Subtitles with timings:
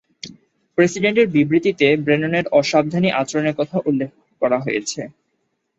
[0.77, 5.01] প্রেসিডেন্টের বিবৃতিতে ব্রেননের অসাবধানী আচরণের কথা উল্লেখ করা হয়েছে।